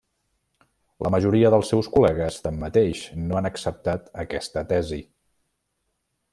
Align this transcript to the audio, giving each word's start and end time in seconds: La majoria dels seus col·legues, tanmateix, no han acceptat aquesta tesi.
La 1.07 1.11
majoria 1.15 1.51
dels 1.55 1.69
seus 1.73 1.89
col·legues, 1.97 2.39
tanmateix, 2.47 3.03
no 3.27 3.39
han 3.41 3.51
acceptat 3.53 4.11
aquesta 4.25 4.65
tesi. 4.75 5.03